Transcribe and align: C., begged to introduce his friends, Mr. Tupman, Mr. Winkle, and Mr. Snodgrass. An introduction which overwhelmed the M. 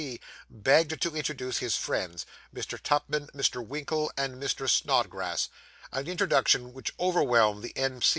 C., 0.01 0.19
begged 0.49 0.99
to 1.01 1.15
introduce 1.15 1.59
his 1.59 1.75
friends, 1.77 2.25
Mr. 2.51 2.81
Tupman, 2.81 3.27
Mr. 3.35 3.63
Winkle, 3.63 4.11
and 4.17 4.41
Mr. 4.41 4.67
Snodgrass. 4.67 5.47
An 5.91 6.07
introduction 6.07 6.73
which 6.73 6.91
overwhelmed 6.99 7.61
the 7.61 7.77
M. 7.77 8.01